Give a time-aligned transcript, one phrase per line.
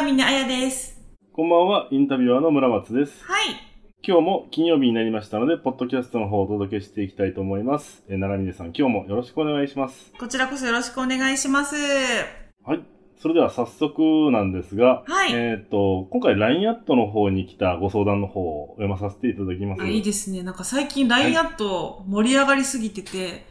[0.00, 0.98] 長峰彩です。
[1.30, 3.22] こんばんは、インタビュアーの村松です。
[3.22, 3.48] はい。
[4.02, 8.02] 今日も金曜日になりましたので、ポッドキャストの方をお届けしていきたいと思います。
[8.08, 10.10] えー、長峰さん、今日もよろしくお願いします。
[10.18, 11.76] こちらこそよろしくお願いします。
[11.76, 12.80] はい。
[13.20, 19.82] それでは早速なんですが、はいえっ、と、今回 LINE アットの方に来たご相談の方を読まさせていただきます。
[19.82, 20.42] あいいですね。
[20.42, 23.44] なんか最近 LINE アット盛り上がりすぎてて、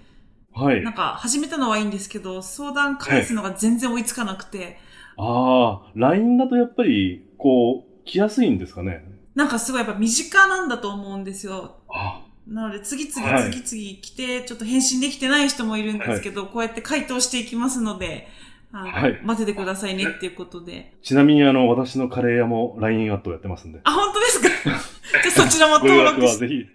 [0.55, 0.93] はいなん。
[0.95, 4.79] か始めたのはいいんですけど、相談返すのが全然追いつかなくて、
[5.19, 9.03] ああ、LINE だとやっぱり、こう、来やすいんですかね。
[9.35, 11.75] なんかすごいやっぱ身近なんだと思うんですよ。
[11.89, 18.27] あなので次々はい次々来て、ちょっと返信できてない人もいるんですけど、こうやって回答していきますので、
[18.71, 20.93] あのはい待っててくださいねっていうことで。
[21.03, 23.81] ちなみにあの、私のカレー屋も LINE アットやってますんで。
[23.83, 24.49] あ、本当ですか？
[25.21, 26.65] じゃあそちらも登録してぜひ。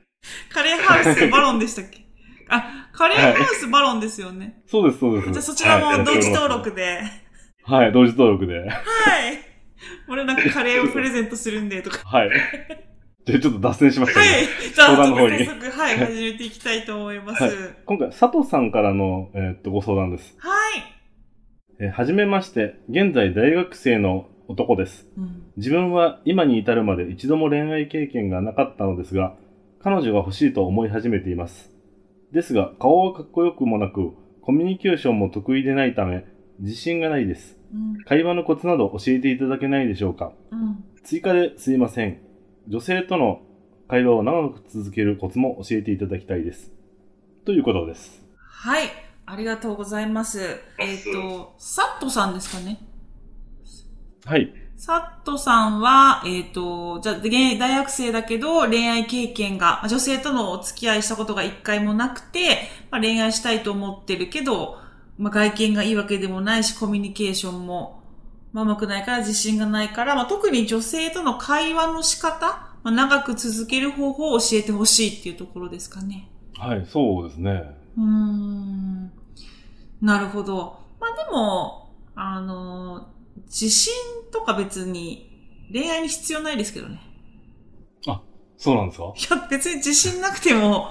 [0.53, 2.07] カレーハウスバロンでしたっけ？
[2.49, 4.63] あ、カレーハウスバロンですよね。
[4.67, 5.33] そうです、そうです。
[5.33, 7.03] じゃあそちらはいも同時登録で。
[7.67, 8.61] はい、同時登録で。
[8.61, 8.69] はい。
[10.09, 11.99] 俺なんかカレーをプレゼントするんでとか。
[12.05, 12.31] はい。
[13.25, 14.33] じゃあちょっと脱線しましたはね。
[14.71, 14.75] い。
[14.75, 17.43] じゃあ、相談の方に早速、はい、始めていきたいと思います。
[17.43, 17.61] ははいい。
[17.87, 20.37] 今回、佐藤さんからの、えーっとご相談です。
[21.81, 25.09] えーはじめまして、現在大学生の男です。
[25.17, 25.43] うん。
[25.57, 29.37] 自分は今に至るまで一度も恋愛経験がなかったのですが、
[29.83, 31.73] 彼女が欲しいと思い始めています。
[32.33, 36.27] ですが、顔はかっこよくもなく、コミュニケーションも得意でないため、
[36.61, 37.57] 自信がないです。
[37.73, 38.05] うん。
[38.05, 40.33] 会話のコツなど教えていただけないでしょうか？
[40.51, 40.85] うん。
[41.03, 42.19] 追加ですいません。
[42.69, 43.43] 女性との
[43.89, 46.73] 会話を長く続けるコツも教えていただきたいです。
[47.45, 48.25] ということです。
[48.39, 48.89] はい。
[49.27, 50.41] ありがとうございます。
[50.79, 52.79] えっ、と、サットさんですかね？
[54.25, 54.53] はい。
[54.77, 64.79] サットさんは、えっ、と、じゃあ、で大学生だけど、恋愛経験が、女性とのお付き合いしたことが一回もなくて、まあ、恋愛したいと思ってるけど、
[65.19, 68.03] まあ、外見がいいわけでもないし、コミュニケーションも、
[68.53, 72.47] まあ、うまくないから自信がないから、まあ、特に女性との会話の仕方、
[72.83, 76.29] まあ、長く続ける方法を教えてほしいっていうところですかね。
[76.59, 77.63] はい、そうですね。
[77.97, 79.13] うーん。
[80.01, 80.79] なるほど。
[81.01, 83.09] まあでも、あの、
[83.47, 83.93] 自信
[84.33, 85.31] とか別に
[85.73, 87.01] 恋愛に必要ないですけどね。
[88.57, 89.37] そうなんですか？
[89.37, 90.91] いや、別に自信なくても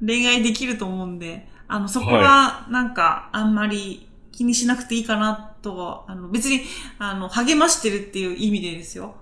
[0.00, 6.60] 恋愛できると思うんで、あの、そこはなんかあんまり気にしなくていいかなとは、あの、別に、
[6.98, 9.14] あの、励ましてるっていう意味でですよ。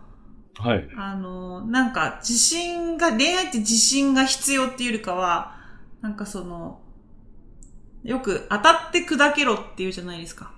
[0.59, 0.89] はい。
[0.97, 5.59] あの、なんか自信が、恋愛って自信が必要っていうよりかは、
[6.01, 6.81] なんかその、
[8.03, 10.53] よく当たって砕けろっていうじゃないですか。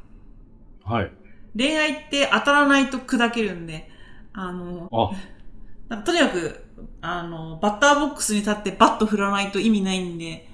[0.84, 1.12] はい。
[1.54, 3.90] 恋愛って当たらないと砕けるんで、
[4.32, 5.10] あの、あ、
[5.90, 6.64] なんかとにかく、
[7.02, 10.48] あの、バッターボックスに立ってバット振らないと意味ないんで、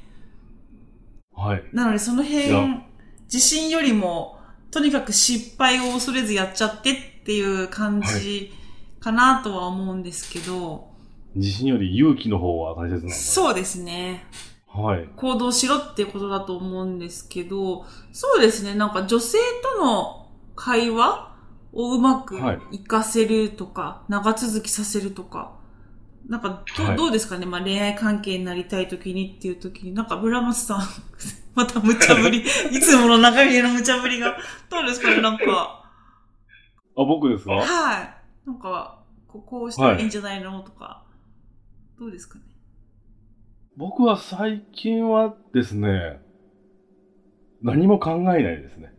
[1.38, 1.64] はい。
[1.72, 2.82] なのでその辺、
[3.24, 4.38] 自信よりも、
[4.70, 6.94] とにかく失敗を恐れずやっちゃってっ
[7.24, 8.52] ていう感じ
[9.00, 10.88] かなとは思うんですけど、
[11.34, 13.14] 自信より勇気の方は大切なんだ。
[13.14, 14.26] そうですね。
[14.66, 15.08] はい。
[15.16, 21.36] 行動しろっていうことだと思うんですけど、そうですね、なんか女性との会話
[21.72, 25.57] をうまくはい活かせるとか、長続きさせるとか、
[26.28, 26.96] なんかど,、はい。
[26.96, 30.80] どうですかね、まあ恋愛関係になりたい時にっていう時に、なんか村松さん、
[31.56, 32.40] また無茶ぶり、
[32.70, 34.36] いつもの中身の無茶ぶりが、
[34.70, 35.90] どうですかね、なんか、
[36.96, 37.52] あ、僕ですか？
[37.54, 38.46] はい。
[38.46, 41.04] なんか、ここうしたらいいんじゃないの、とか、
[41.98, 42.44] どうですかね？
[43.76, 46.20] 僕は最近はですね、
[47.62, 48.92] 何も考えないですね。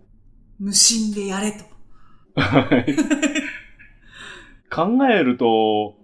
[0.58, 2.40] 無心でやれと。
[2.42, 2.96] はい。
[4.72, 5.96] 考えると、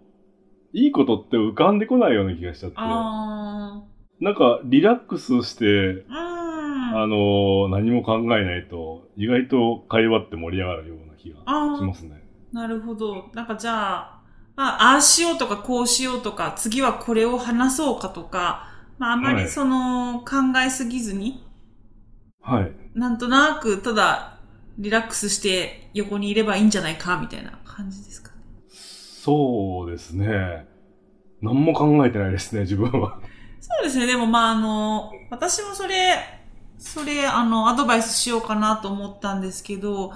[0.75, 2.75] いいことって浮かんでこないような気がしちゃって。
[2.77, 3.81] あ
[4.19, 6.06] なんか、リラックスして。
[6.10, 11.39] あのー何も考えないと、意外と会話って盛り上がるような気が
[11.77, 12.22] しますね。
[12.51, 13.31] なるほど。
[13.33, 14.22] なんかじゃあ、
[14.56, 18.68] まあ、ああしようとかこうしようとか、次はこれを話そうかとか、
[18.98, 21.44] まあ、あまはいりその、考えすぎずに、
[22.42, 22.72] はい。
[22.94, 24.38] なんとなく、ただ、
[24.77, 28.30] リラックスして横にいればいいんじゃないか、みたいな感じですか？
[28.30, 28.35] ね。
[29.25, 30.68] そうですね。
[31.42, 33.22] 何も考えてないですね、自分は。
[33.60, 34.06] そうですね。
[34.06, 36.18] でもまあ、あの、私もそれ、
[36.77, 40.12] それ、あの、アドバイスしようかなと思ったんですけど、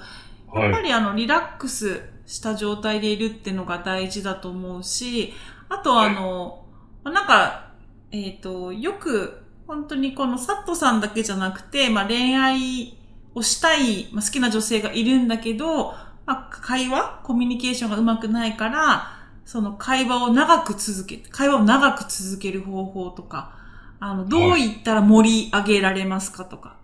[0.54, 0.72] やっはい。
[0.72, 5.34] ぱりあの、リラックスした状態でいるってのが大事だと思うし、
[5.70, 6.66] あとあの、
[7.04, 7.74] まあなんか、
[8.12, 12.98] えっ、と、よく、本当にこのサットさんだけじゃなくて、まあ恋愛
[13.36, 15.94] をしたい、まあ、好きな女性がいるんだけど、
[16.30, 17.22] まあ会話？
[17.24, 19.08] コミュニケーションがうまくないから、
[19.46, 23.56] その会話を長く続け、会話を長く続ける方法とか、
[24.00, 26.78] あの、どう言ったら盛り上げられますかとか。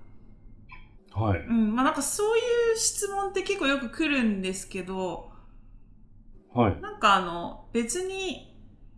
[1.14, 1.40] はい。
[1.42, 2.42] うん、まあなんかそうい
[2.74, 5.30] う質問って結構よく来るんですけど、
[6.52, 6.82] はい。
[6.82, 8.52] なんかあの、別に、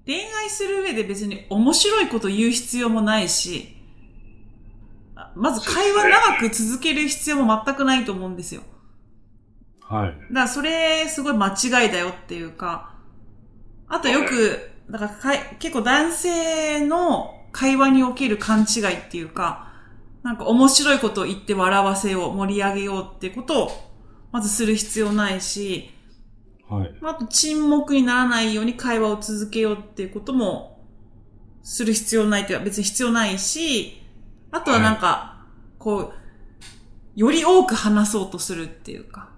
[0.05, 3.75] 恋愛する上で別に面白いこと言う必要もないし、
[5.17, 8.61] あまず会話長く続ける必要も全くないと思うんですよ。
[9.89, 10.10] はい。
[10.10, 12.94] だからそれすごい間違いだよっていうか、
[13.88, 19.72] あとよく、だからかい結構男性の会話における勘違いっていうか、
[20.24, 23.72] なんか面白いことを言って笑わせよう、盛り上げようってことを、
[24.31, 25.89] まずする必要ないし、
[26.69, 26.94] はい。
[27.00, 30.86] まああと沈黙にならないように会話を続けようっていうことも、
[31.63, 34.01] する必要ないっていうか別に必要ないし、
[34.51, 35.45] あとはなんか、
[35.80, 36.13] こう、
[37.16, 39.30] より多く話そうとするっていうか、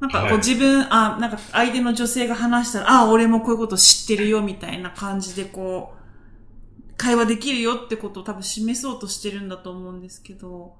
[0.00, 10.76] なんかこはいう自分、あ、なんか相手の女性が話したら、あ、俺もこういうこと知ってるよみたいな感じでこう、会話できるよってことを多分示そうとしてるんだと思うんですけど、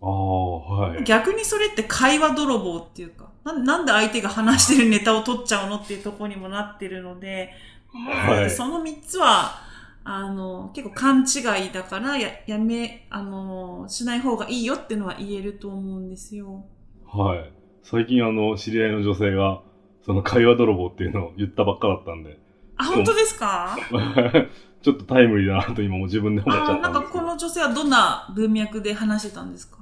[0.00, 1.04] ああ、はい。
[1.04, 7.52] 逆にそれって会話泥棒っていうか、ななんで相手が話してるネタを取っちゃうのっていうところにもなってるので、
[7.92, 9.62] はいその3つは、
[10.04, 16.64] あの、結構勘違いだから、や、やめ、あの、しない方がいいよっていうのは言えると思うんですよ。
[17.06, 17.57] はい。
[17.90, 19.62] 最近あの、知り合いの女性が、
[20.04, 22.38] その会話泥棒っていうのを言ったばっかだったんで、
[22.76, 23.76] あ、本当ですか？
[24.82, 27.24] ちょっとタイムリーだなと今も自分で思っちゃったんですけど。
[27.24, 29.78] この女性はどんな文脈で話してたんですか？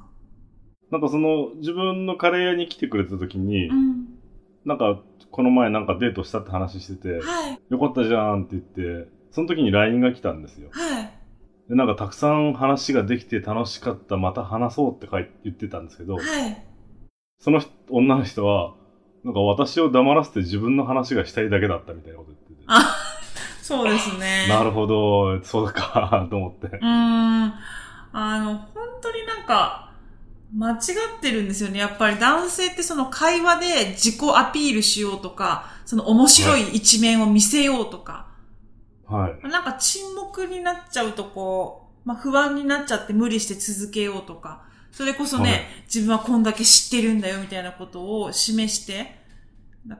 [0.92, 4.06] なんかその、自分のカレー屋に来てくれた時にう、ん。
[4.64, 5.00] なんか、
[5.32, 7.58] この前なんかデートしたって話してて、はい。
[7.70, 10.68] よかったじゃんって言って、その時に LINE が来たんですよ。
[10.70, 11.10] はい。
[11.68, 16.22] で、なんかたくさん話ができて楽しかった、また話そうって書い言ってたんですけど、はい。
[17.38, 18.74] その人女の人は、
[19.24, 22.62] なんか私を黙らせて自分の話がしたいだけだったみたいなこと言ってて。
[22.66, 22.96] あ、
[23.62, 24.46] そうですね。
[24.48, 26.76] なるほど、そうか、と思って。
[26.76, 27.54] うーん。
[28.12, 29.92] あの、本当になんか、
[30.54, 30.76] 間違
[31.18, 31.78] ってるんですよね。
[31.78, 38.28] やっぱり男性ってその会話で自己アピールしようとか、その面白い一面を見せようとか、
[39.06, 39.48] はい。
[39.48, 44.62] なんか沈黙になっちゃうとこう、まあ不安になっちゃって無理して続けようとか、
[44.96, 49.14] それこそね、はい自分はこんだけ知ってるんだよみたいなことを示して、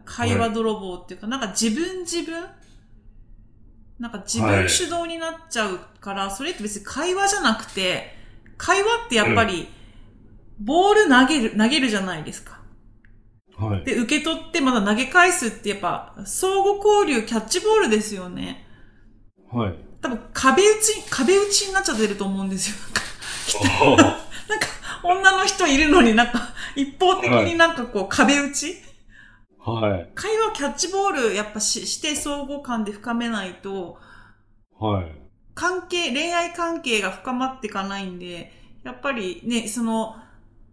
[0.05, 2.45] 会話泥棒っていうか、なんか自分自分
[3.99, 8.15] なんか自分主導になっちゃうから、それって別に会話じゃなくて、
[8.59, 9.69] 会話ってやっぱり、
[10.59, 12.61] ボール投げる、投げるじゃないですか。
[13.57, 13.85] はい。
[13.85, 18.67] で、受け取ってまだ投げ返すってやっぱ、相互交流、キャッチボールですよね。
[19.51, 19.75] はい。
[20.03, 22.77] 多分壁打ち、壁打ちになっちゃってると思うんですよ。
[23.91, 24.05] なんか、
[24.49, 24.67] なんか
[25.03, 26.41] 女の人いるのになんか、
[26.77, 28.77] 一方的になんかこう壁打ち、
[29.59, 30.11] はい。
[30.15, 33.99] 会話キャッチボールやっぱしして相互感で深めないと、
[34.79, 35.13] はい。
[35.55, 38.53] 関係、恋愛関係が深まっていかないんで、
[38.85, 40.17] やっぱりね、その、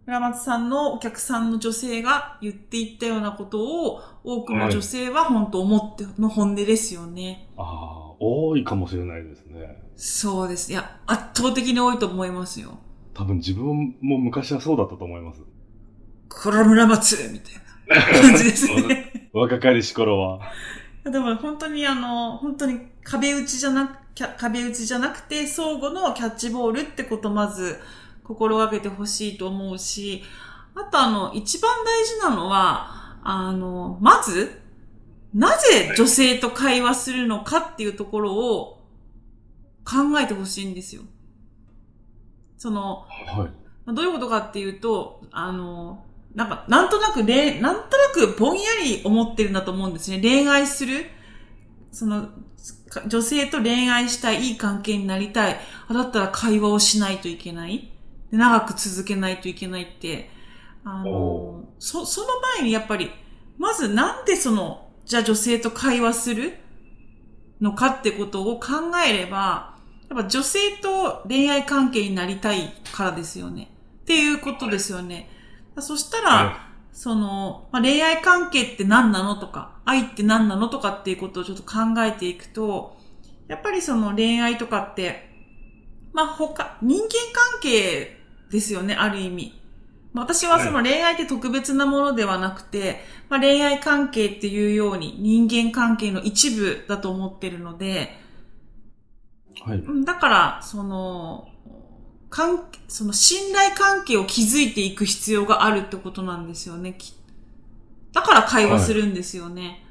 [0.06, 7.48] 村松さんのお客さんの女性が言っていったようなことを、多くの女性は本当思っての本音ですよね。
[7.56, 9.82] ああ、多いかもしれないですね。
[9.96, 10.72] そうです。
[10.72, 12.78] いや、圧倒的に多いと思いますよ。
[13.14, 15.40] 多分自分も昔はそうだったと思います。
[16.28, 17.54] こら村松みたい
[17.88, 19.30] な 感じですね。
[19.32, 20.40] 若かりし頃は。
[21.04, 24.00] でも本当にあの、本当に壁打ちじゃな
[24.38, 27.78] 壁打ちじゃなくて、相互のキャッチボールってことをまず
[28.22, 30.22] 心がけてほしいと思うし、
[30.74, 34.60] あとあの、一番大事なのは、あの、まず、
[35.32, 38.83] なぜ女性と会話するのかっていうところを
[39.84, 41.02] 考えてほしいんですよ。
[42.56, 43.64] その、はい。
[43.84, 50.20] まあどういうことかっていうと、あの、なんか、なんとなく恋、なんとなくぼんやり思ってるんだと思うんですね。
[50.20, 51.06] 恋愛する
[51.92, 52.28] その、
[52.90, 55.60] か女性と恋愛したい、いい関係になりたい。
[55.88, 57.92] あだったら会話をしないといけない。
[58.30, 60.28] で長く続けないといけないって、
[60.84, 63.10] あおの、そ、その前にやっぱり、
[63.58, 66.54] まずなんでその、じゃあ女性と会話する
[67.60, 68.68] のかってことを考
[69.06, 69.73] えれば、
[70.14, 73.70] やっぱ女性と恋愛関係になりたいからですよね。
[74.02, 75.28] っていうことですよね。
[75.78, 82.96] そしたら、はその、まあ、恋愛関係って何なのとか、愛って何なのとかっていうことをちょっと考えていくと、
[83.48, 85.28] やっぱりその恋愛とかって、
[86.12, 89.60] まあ、他、人間関係ですよね、ある意味。
[90.14, 98.23] 私はその恋愛って特別なものではなくて、まあ、恋愛関係っていうように人間関係の一部だと思ってるので、
[99.62, 99.78] はい。
[99.78, 101.48] うんだから、その、
[102.30, 106.94] 関その信頼関係を築いていく必要があるってことなんですよね。
[106.98, 107.14] き
[108.12, 109.84] だから会話するんですよね。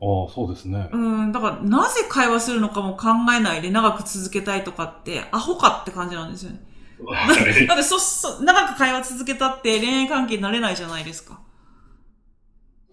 [0.00, 0.88] ああ、そうですね。
[0.92, 6.60] うん、だからなぜ会話するのかも考えないで長く続けたいとかって、アホかって感じなんですよね。
[7.04, 7.66] はい。
[7.66, 11.40] だってそ、そ、長く会話続けたって恋愛関係になれないじゃないですか。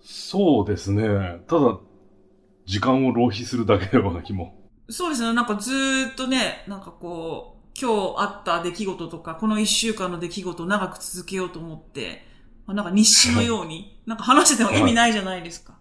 [0.01, 1.03] そうですね。
[1.47, 1.77] ただ、
[2.65, 4.66] 時間を浪費するだけのような気も。
[4.89, 5.33] そうですね。
[5.33, 12.25] なんかずーっとね、なんかこう、今日あった出来事とか、この一週間の出来事を長く続けようと思って、
[12.65, 15.77] まあ、なんか日誌のように、なんか話してても意味ないじゃないですか。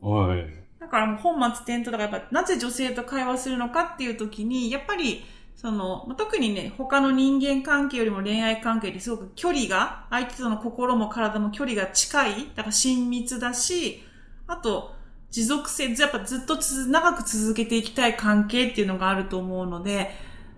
[0.00, 0.46] はい。
[0.78, 5.24] だからもう本末転倒だからやっぱなぜ女性と会話するのかっていう時に、やっぱり、
[5.56, 14.02] その、まあ特にね、他の人間関係よりも恋愛関係ってすごく距離が、相手との心も体も距離が近い、だから親密だし、
[14.46, 14.94] あと、
[15.30, 20.10] 持続性、やっぱずっとつ長く続けていきたい関係っていうのがあると思うので、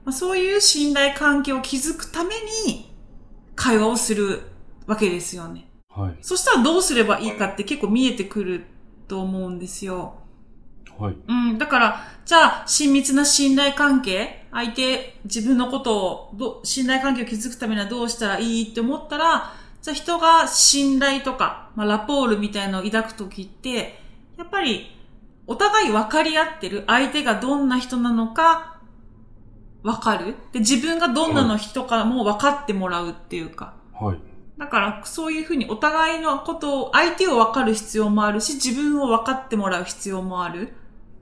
[0.05, 2.35] まあ、そういう信頼関係を築くため
[2.67, 2.93] に
[3.55, 4.43] 会話をする
[4.87, 5.69] わけですよね。
[5.89, 6.17] はい。
[6.23, 8.65] そしたらどうすればいいかって結構見えてくる
[9.09, 10.15] と思うんですよ。
[10.99, 11.17] はい。
[11.27, 19.53] うん、だから、じゃあ、親密な信頼関係相手、自分のことをど、信頼関係を築くためにはどうしたらいいって思ったら、
[19.83, 24.02] じゃあ人が信頼とか、まあ、ラポールみたいなのを抱くときって、
[24.43, 24.91] やっぱり、
[25.47, 28.81] お互い分かり合ってる相手がどんな人なのか、
[29.85, 30.35] 分かる？
[30.53, 33.75] で、自分がどんなの人かも分かってもらうっていうか。
[33.93, 34.19] はい。
[34.59, 40.75] だから、そういうふうにお互いのことを、相手を分かる必要もあるし、自分を分かってもらう必要もある。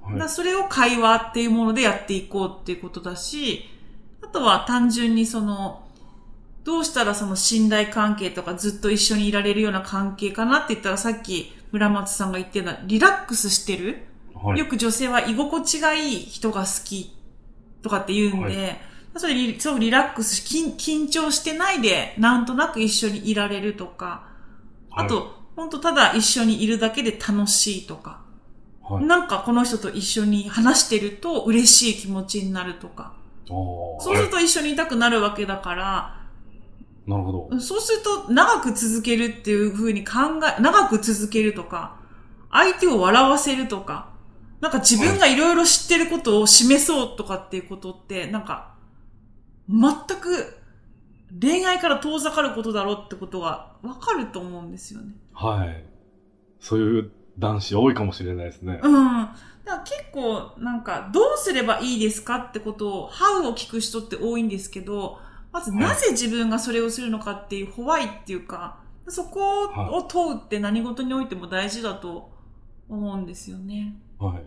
[0.02, 0.28] だからはい。
[0.30, 3.64] それを会話っていうものでやっていこうっていうことだし、
[4.22, 5.89] あとは単純にその、
[6.64, 14.58] どうしたらその信頼関係とかずっと一緒にいられるような関係かなって言ったらさっき村松さんが言ってたリラックスしてる、はい。
[14.58, 17.16] よく女性は居心地がいい人が好き
[17.82, 18.80] とかって言うんで、
[19.16, 24.28] それリすごくリラックスし緊、緊張してないでなんとなく一緒にいられるとか、
[24.90, 28.22] あと、本当ただ一緒にいるだけで楽しいとか、
[28.82, 29.04] はい。
[29.04, 33.14] なんかこの人と一緒に話してると嬉しい気持ちになるとか。
[33.46, 36.19] そうすると一緒にいたくなるわけだから、
[37.06, 37.60] なるほど。
[37.60, 40.12] そうすると長く続けるっていう風に考
[40.58, 41.96] え、長く続けるとか、
[42.50, 44.10] 相手を笑わせるとか、
[44.60, 48.74] なんか自分がいろいろ知ってることを示そうとかっていうことって、なんか、
[49.68, 50.60] 全く
[51.40, 55.14] 恋愛から遠ざかることだろうってことがわかると思うんですよね。
[55.32, 55.84] はい。
[56.60, 58.80] そういう男子多いかもしれないですね。
[58.82, 58.92] うん。
[58.92, 65.18] だから結構、なんか、どうすればいいですかってことを、ハウを聞く人って多いんですけど、
[65.52, 68.78] まずなぜ自分がそれをするのかっていうホワイっていうか、
[69.08, 72.30] そこを問うって何事においても大事だと
[72.88, 73.94] 思うんですよね。
[74.18, 74.42] はい。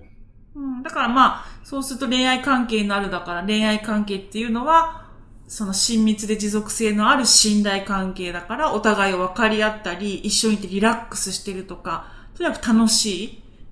[0.55, 0.83] うん。
[0.83, 5.03] だからまあ、そうすると恋愛関係になるだから、恋愛関係っていうのは、
[5.47, 13.27] その親密で持続性のある信頼関係だから、お互いを分かり合ったり、一緒にいてリラックスしてるとか、とにかく楽しい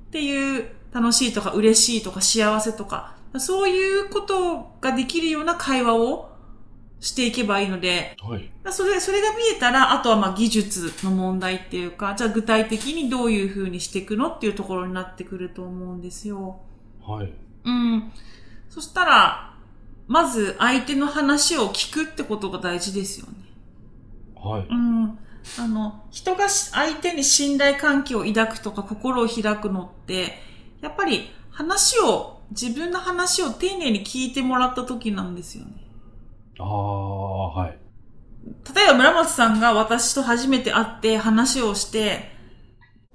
[0.08, 6.31] っていう、楽しいとか嬉しいとか幸せとか、そういうことができるような会話を
[7.02, 8.50] していけばいいので、はい。
[8.72, 16.62] それ、それが見えたら、あとはまあ技術の問題っていうか、じゃあ具体的にどういう風にしていくのっていうところになってくると思うんですよ。
[17.04, 17.34] はい。
[17.66, 18.12] うん。
[18.70, 19.58] そしたら、
[20.08, 23.34] まず相手の話を聞くってことが大事ですよね。
[24.36, 24.68] はい。
[24.70, 25.18] うん。
[25.60, 30.38] あの、人がし相手に信頼関係を抱くとか心を開くのって、
[30.82, 35.81] やっぱり話を、自分の話を丁寧に聞いてもらった時なんですよね。
[36.64, 37.78] ああ、はい。
[38.76, 42.32] 例えば村松さんが私と初めて会って話をして、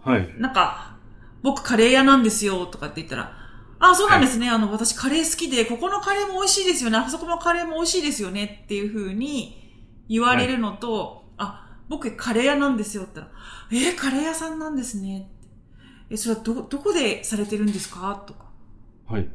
[0.03, 0.35] はい。
[0.39, 0.97] なんか、
[1.43, 3.33] 僕カレー屋なんですよとかって言ったら、
[3.79, 4.49] あ、そうなんですね。
[4.49, 6.97] あの、私カレー好きで、ここのカレーも美味しいですよね。
[6.97, 9.63] あそこのカレーも美味しいですよねっていう風に
[10.09, 13.41] 言われるのと、あ、僕カレー屋なんですよって言ったら、
[13.73, 15.49] えーカレー屋さんなんですねって。
[16.11, 18.23] え、それはど、どこでされてるんですか？
[18.27, 18.47] とか、
[19.09, 19.29] はい。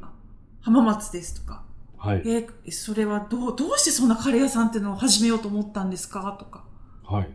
[0.61, 1.65] 浜松ですとか。
[2.03, 2.21] はい。
[2.25, 6.35] えーそれはどう、どうしてそんなカレー屋さんっていうのを始めようと思ったんですか？
[6.39, 6.63] とか。
[7.03, 7.29] はい。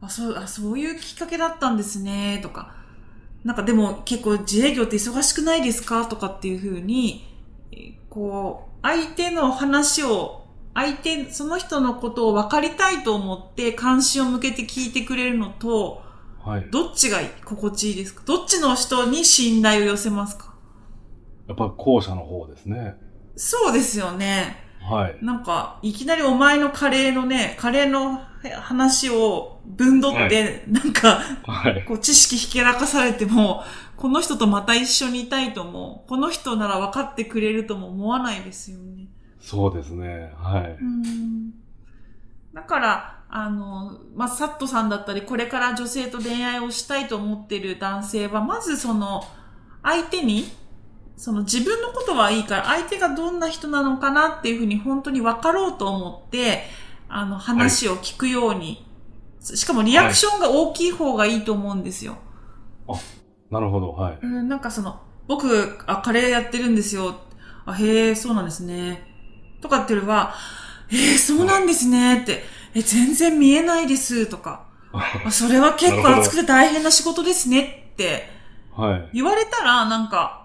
[0.00, 2.74] あ、そう、あ、そういうきっかけだったんですね、とか。
[3.44, 6.06] なんかでも結構自営業って忙しくないですか？
[6.06, 7.24] とかっていうふうに、
[7.72, 16.00] えーこう、相手の話を、相手、その人のことを分かりたいと思って関心を向けて聞いてくれるのと、
[16.42, 16.70] はい。
[16.70, 18.22] どっちが心地いいですか？
[18.24, 20.54] どっちの人に信頼を寄せますか？
[21.46, 22.94] やっぱ後者の方ですね。
[23.36, 24.56] そうですよね。
[24.80, 25.24] はい。
[25.24, 28.20] なんか、いきなりお前のカレーのね、カレーの
[28.60, 31.84] 話をぶんどって、なんか、はい。
[31.84, 33.62] こう知識ひけらかされても、
[33.96, 39.06] この人とまた一緒にいたいとも、この人なら分かってくれるとも思わないですよね。
[39.40, 40.32] そうですね。
[40.36, 40.76] はい。
[40.80, 41.54] うん
[42.54, 49.24] だから、あの、まあ、サットさんだったり、これから女性と恋愛をしたいと思ってる男性は、まずその、
[49.82, 50.44] 相手に、
[51.16, 56.64] その自分のことはいいから、相手がどんな人なのかなっていうふうに本当に分かろうと思って、
[57.08, 58.86] あの、話を聞くように、
[59.40, 62.16] しかもリアクションが大きい方がいいと思うんですよ。
[63.50, 63.92] なるほど。
[63.92, 64.18] はい。
[64.22, 67.16] うん、なんかその、僕、あ、カレーやってるんですよ。
[67.66, 69.06] あ、へえ、そうなんですね。
[69.60, 70.34] とかっていうよりは、
[70.90, 72.42] えー、そうなんですねって、
[72.74, 78.28] え、全然見えないですとか、 あ、それは結構熱くて大変な仕事ですねって
[78.74, 79.10] はい。
[79.14, 80.41] 言われたら、なんか、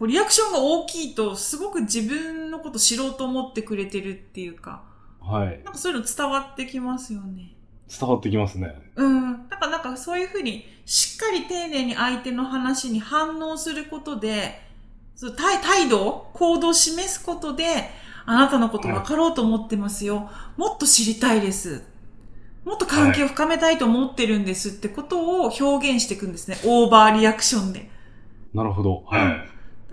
[0.00, 4.82] こうリアクションが大きいと、すごく自分のこと知ろうと思ってくれてるっていうか、
[5.20, 5.60] はい。
[5.62, 7.52] なんかそういうの伝わってきますよね。
[7.86, 8.74] 伝わってきますね。
[8.96, 9.46] うん。
[9.50, 14.62] だからなんかそういうふうに、しっかり丁寧に相手の話に反応することで、
[15.14, 17.90] そう態態度、行動を示すことで、
[18.24, 20.30] あなたのこと分かろうと思ってますよ。
[20.56, 21.84] もっと知りたいです。
[22.64, 26.56] もっと関係を深めたいと思ってるんですってことを表現していくんですね。
[26.64, 27.90] オーバーリアクションで。
[28.54, 29.04] なるほど。
[29.06, 29.49] はい。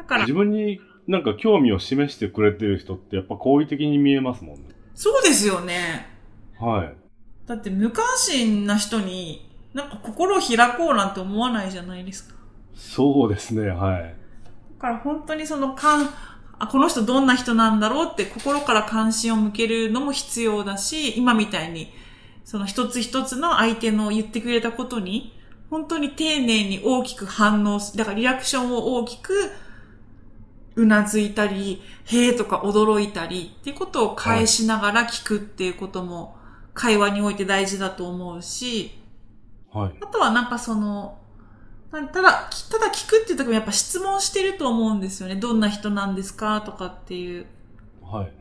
[0.08, 4.70] だから自、分になんか興味を示してくれてる人ってやっぱ好意的に見えますもんね。
[4.96, 6.08] そうですよね。
[6.58, 6.96] はい。
[7.46, 12.36] だって無関心な人に、なんか心を開こうなんて思わないじゃないですか。
[12.74, 13.70] そうですね。
[13.70, 14.02] はい。
[14.04, 16.10] だから本当にそのかん、
[16.60, 21.92] あ、この人どんな人なんだろうって心から関心を向けるのも必要だし、今みたいに、
[22.44, 25.38] その一つ一つの相手の言ってくれたことに、
[25.70, 29.52] 本当に丁寧に大きく反応す、だからリアクションを大きく、
[30.77, 36.38] うなずいたり、へえとか驚いたりっていうことを返しながら聞くっていうことも
[36.75, 38.91] 会話において大事だと思うし、
[39.74, 39.96] はい。
[40.00, 41.17] あとはなんかその、
[41.91, 45.36] たただ、きただ聞くっていう時もやっぱ質問してると思うんですよね。
[45.36, 47.47] どんな人なんですかとかっていう。
[48.04, 48.32] はい。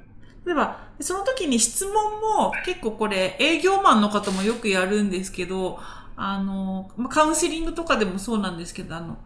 [0.44, 5.78] 例えば、その時に質問も結構これ営業マンの方もよくやるんですけど、
[6.16, 9.16] あの、まあカウンセリングとかでもそうなんですけど、あの、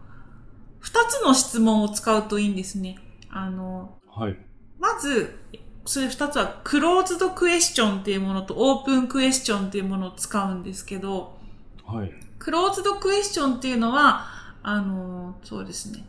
[0.81, 2.97] 二つの質問を使うといいんですね。
[3.29, 4.37] あの、はい。
[4.79, 5.39] まず、
[5.85, 11.39] それ二つはクローズドクエスチョンっていうものとオープンクエスチョンっていうものを使うんですけど、
[11.85, 12.11] はい。
[12.39, 14.25] クローズドクエスチョンっていうのは、
[14.63, 16.03] あの、そうですね。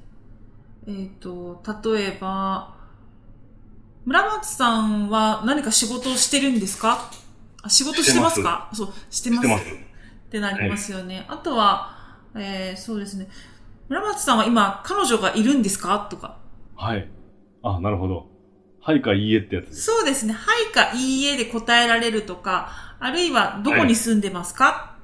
[0.86, 2.74] えっ、と、例えば、
[4.04, 7.10] 村松さんは何か仕事をしてるんですか？
[7.62, 8.70] あ仕事してますか？
[8.74, 9.48] そう、してます。
[9.48, 9.64] 知ってます。
[9.64, 11.24] ってなりますよね。
[11.28, 11.96] あとは、
[12.34, 13.28] えー、そうですね。
[13.88, 16.06] 村松さんは今、彼女がいるんですか？
[16.10, 16.38] とか。
[16.76, 17.08] はい。
[17.62, 18.26] あ、なるほど。
[18.80, 19.80] はいかいいえってやつ。
[19.80, 20.32] そうですね。
[20.32, 24.96] はいかいいえで答えられるとか、あるいはどこに住んでますか、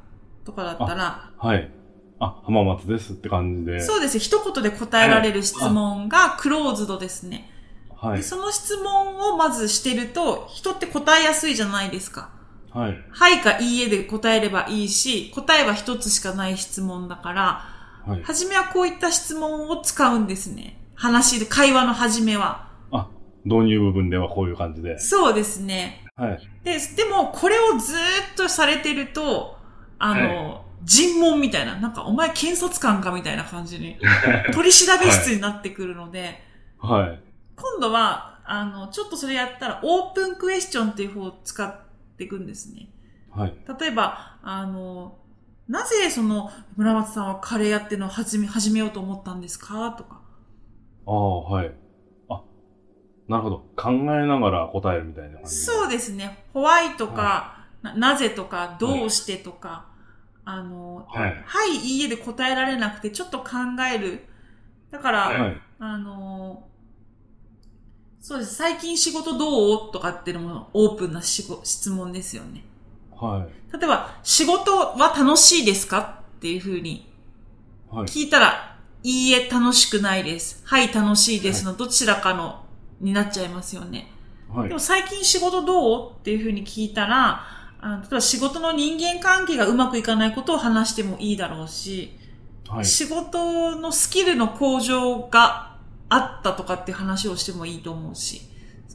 [0.44, 1.70] とかだったら、はい。
[2.18, 3.80] あ、浜松ですって感じで。
[3.80, 4.20] そうですね。
[4.20, 7.50] 一言で答えられる質問がクローズドですね。
[7.96, 8.22] はいで。
[8.24, 12.30] その質問をまずしてると、人って答えやすいじゃないですか。
[12.72, 12.98] はい。
[13.10, 17.64] はいかいいえで答えればいいし、答えは一つしかない質問だから、
[18.08, 18.22] はい。
[18.22, 20.80] はじめはこういった質問を使うんですね。
[20.94, 22.70] 話で、会話の始めは。
[22.90, 23.08] あ、
[23.44, 24.98] 導入部分ではこういう感じで。
[24.98, 26.04] そうですね。
[26.16, 26.40] はい。
[26.64, 28.00] で、でも、これをずーっ
[28.36, 29.58] とされてると、
[29.98, 33.98] あの、尋問みたいな、なんか、お前検察官かみたいな感じに、
[34.54, 36.42] 取り調べ室になってくるので、
[36.78, 37.20] はい。
[37.56, 41.76] 今度は、あの、ちょっとそれやったら、オープンクエスチョンっていう方を使っ
[42.16, 42.88] ていくんですね。
[43.30, 43.54] はい。
[43.78, 45.18] 例えば、あの、
[45.68, 49.92] なぜその、村松さんはカレーやってるのを始め、始めようと思ったんですか？
[49.92, 50.22] とか。
[51.06, 51.72] ああ、はい。
[52.28, 52.42] あ、
[53.28, 53.58] なるほど。
[53.76, 55.56] 考えながら答えるみたいな感じ。
[55.56, 56.44] そうですね。
[56.54, 59.86] ホワイトか、ななぜとか、どうしてとか、
[60.44, 61.42] あの、はい。
[61.44, 63.46] はい、いいえで答えられなくて、ちょっと考
[63.94, 64.24] える。
[64.90, 65.60] だから、はい。
[65.80, 66.66] あの
[68.20, 68.56] そうです。
[68.56, 69.92] 最近仕事どう？
[69.92, 72.64] とかっていうのもオープンなしご質問ですよね。
[73.20, 73.76] はい。
[73.76, 77.12] 例えば、仕事は楽しいですかっていうふうに
[77.90, 78.06] はい。
[78.06, 80.62] 聞いたら、いいえ、楽しくないです。
[80.64, 82.64] はい、楽しいですの、どちらかの、
[83.00, 84.12] になっちゃいますよね。
[84.52, 84.80] はいでも。
[84.80, 87.44] 最近仕事どうっていうふうに聞いたら、
[87.80, 92.18] あの例えば仕事の人間関係がうまくいかないことを話してもいいだろうし、
[92.68, 92.84] はい。
[92.84, 95.76] 仕事のスキルの向上が
[96.08, 98.42] あったとかっていう話をしてもいいと思うし、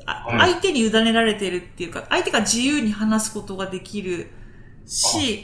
[0.05, 4.31] 相手に委ねられてるっていうか、相手が自由に話すことができる
[4.85, 5.43] し、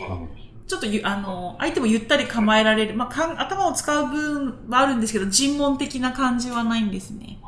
[0.68, 2.96] ちょっとゆ、あの、相手もゆったり構えられる。
[2.96, 7.40] まあ、かん頭を使う分はあるんですけど、尋問的な感じはないんですね。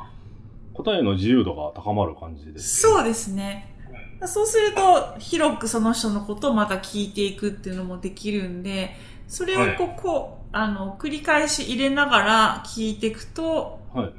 [0.72, 2.80] 答えの自由度が高まる感じです。
[2.80, 3.68] そうですね。
[4.24, 8.96] そうすると、広くその人のことをまた聞いていくっていうのもできるんで、
[9.28, 14.12] それをこう、こう、あの、繰り返し入れながら聞いていくと、はい。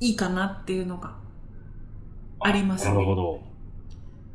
[0.00, 1.17] いいかなっていうのが
[2.40, 2.94] ありますね。
[2.94, 3.40] なるほど。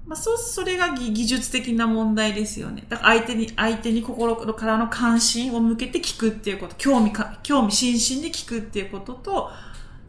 [0.05, 2.83] まあ、そう、それが技技術的な問題ですよね。
[2.89, 9.49] だから相手に、相手に心からの関心を向けて聞くっていうこと、興味か、興味津々で聞くっていうことと、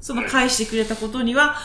[0.01, 1.57] その返してくれたことには、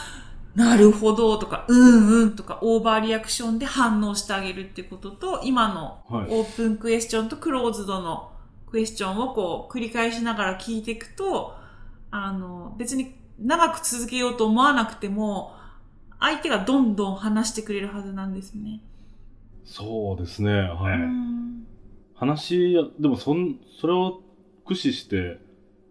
[0.56, 8.32] なるほどとか、うんうんとか、オーバーリアクションで反応してあげるっていうことと、今のはいオープンクエスチョンとクローズドの
[8.70, 11.56] クエスチョンをこう繰り返しながら聞いていくと、
[12.12, 15.56] あの、別に長く続けようと思わなくても、
[16.20, 18.82] 相手がどんどん話してくれるはずなんですね。
[19.66, 20.52] そうですね。
[20.52, 21.00] はい。
[21.00, 21.50] うん
[22.20, 24.22] 話や、でもそん、それを
[24.66, 25.40] 駆使して、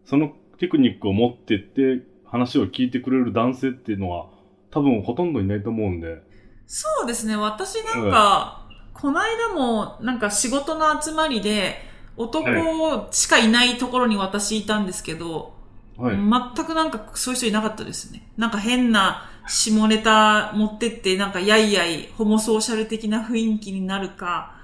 [0.05, 4.27] そのテクニックを持ってって、話を聞いてくれる男性っていうのは、
[4.71, 6.21] 多分ほとんどいないと思うんで。
[6.67, 7.35] そうですね。
[7.35, 11.77] 私なんか、この間もなんか仕事の集まりで、
[12.19, 15.55] 男しかいないところに私いたんですけど、
[15.97, 16.17] はい。
[16.17, 18.31] 全くなんかそういう人いなかったですね。
[18.37, 24.54] なんか変な下ネタ持ってって、なんかやいやい、ホモソーシャル的な雰囲気になるか、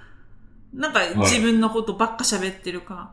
[0.73, 3.13] なんか自分のことばっか喋ってるか。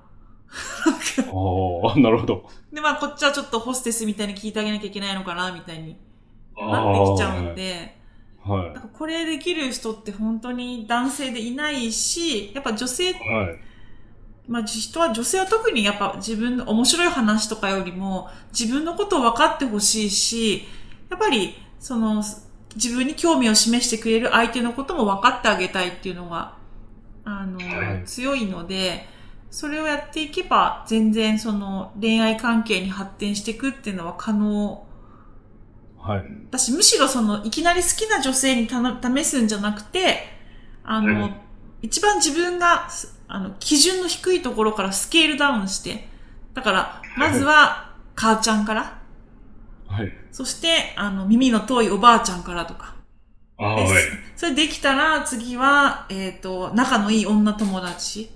[0.51, 2.49] ああ、なるほど。
[2.73, 5.97] で、まあこっちはちょっとホステスみたいに聞いてあげなきゃいけないのかな、みたいに
[6.57, 7.97] あなってきちゃうんで、
[8.43, 8.73] はい。
[8.73, 13.17] だからこれできる人って本当に男性でいないし、やっぱ女性、はい。
[14.47, 20.67] まあ人は、女性は特にやっぱ自分の面白い話とかよりも自分のことを分かってほしいし、
[21.11, 22.23] やっぱりその
[22.75, 26.55] 自分に興味を示してくれる相手のことも分かってあげたいっていうのが、
[27.25, 28.03] あの、はい。
[28.05, 29.05] 強いので、
[29.49, 34.87] それをやっていけば全然その恋愛関係に発展していくっていうのは可能。
[35.99, 36.23] はい。
[36.47, 40.23] 私むしろそのいきなり好きな女性に試すんじゃなくて、
[40.83, 41.33] あの、うん。
[41.81, 46.07] 一番自分がすあの基準の低いところからスケールダウンして、
[46.53, 49.00] だからまずは母ちゃんから、
[49.91, 50.11] はい。
[50.31, 52.95] そしてあの耳の遠いおばあちゃんからとか。
[53.57, 53.87] あはい。
[54.35, 58.31] それできたら次は、えっ、と、仲のいい女友達。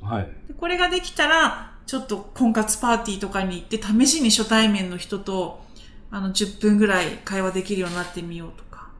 [0.00, 0.28] はい。
[0.48, 5.64] でこれができたら、ちょっと婚活パーティーとかに行って試しに初対面の人と、
[6.10, 8.90] あの、10分ぐらい会話できるようになってみようとか。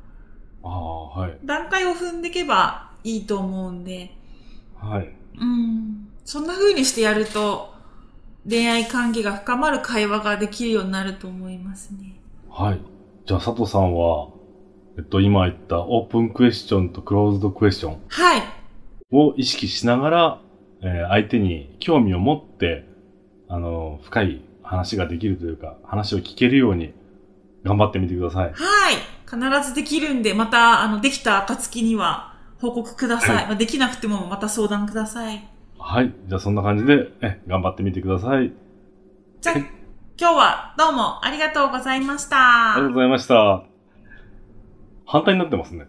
[0.64, 1.38] ああ、はい。
[1.44, 4.16] 段階を踏んでいけばいいと思うんで、
[4.80, 5.14] はい。
[5.38, 6.08] うん。
[6.24, 7.71] そんな風にしてやると、
[8.48, 12.20] 恋愛関係が深まる会話ができるようになると思いますね。
[12.50, 12.80] はい。
[13.24, 14.28] じゃあ、佐藤さんは、
[14.98, 18.42] えっと、今言ったオープンクエスチョンとクローズドクエスチョンはい。
[19.10, 20.40] を意識しながら、
[20.82, 22.84] えー相手に興味を持って、
[23.48, 26.92] あの、深い話ができるというか、話を聞けるように
[27.62, 28.52] 頑張ってみてください。
[28.52, 28.96] はい。
[29.30, 33.36] 必ずできるんで、また、あの、できた暁には報告ください。
[33.36, 35.48] はいまあ、できなくてもまた相談ください。
[35.84, 36.14] はい。
[36.28, 38.52] じゃあ、そんな感じで、え、頑張ってみてください。
[39.40, 39.82] じゃあ、はい
[40.20, 42.74] 今日はどうもありがとうございました。
[42.74, 43.64] ありがとうございました。
[45.04, 45.86] 反対になってますね。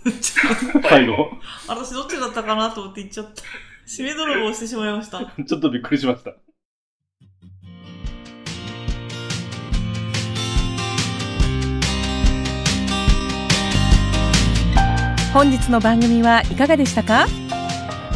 [0.88, 1.28] 最後。
[1.68, 3.42] 私どっちだったかなと思って言っちゃった。
[3.86, 5.18] 締め泥棒してしまいました。
[5.44, 6.32] ちょっとびっくりしました。
[15.34, 17.26] 本日の番組はいかがでしたか？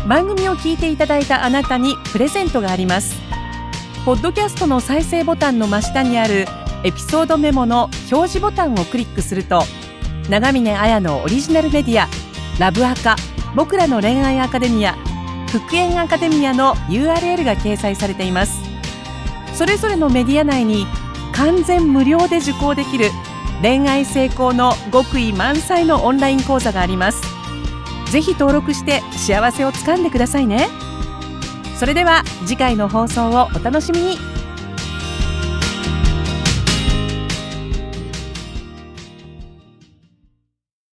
[0.09, 3.21] 番組を聞いていただいたあなたにプレゼントがあります。
[4.05, 6.47] ポッドキャストの再生ボタンの真下にある
[6.83, 9.63] エピソードメモの表示ボタンをクリックすると
[10.29, 12.09] 長峰綾のオリジナルメディア
[12.59, 13.15] ラブアカ
[13.55, 14.95] 僕らの恋愛アカデミア
[15.47, 18.61] 復縁アカデミアの URL が掲載されています。
[19.55, 20.87] それぞれのメディア内に
[21.33, 23.11] 完全無料で受講できる
[23.61, 27.32] 恋愛成功の極意満載のオンライン講座があります。
[28.13, 30.69] ぜひ登録して幸せをつかんでくださいね。
[31.79, 34.32] それでは次回の放送をお楽しみに。